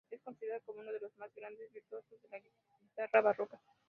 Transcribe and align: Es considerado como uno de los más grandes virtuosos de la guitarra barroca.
Es 0.09 0.19
considerado 0.21 0.63
como 0.65 0.79
uno 0.79 0.91
de 0.91 0.99
los 0.99 1.15
más 1.19 1.31
grandes 1.35 1.71
virtuosos 1.71 2.19
de 2.23 2.27
la 2.29 2.39
guitarra 2.79 3.21
barroca. 3.21 3.61